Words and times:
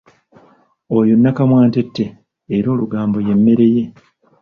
Oyo 0.99 1.13
nakamwantette 1.21 2.05
era 2.55 2.67
olugambo 2.75 3.17
ye 3.27 3.33
mmere 3.39 3.65
ye. 3.75 3.83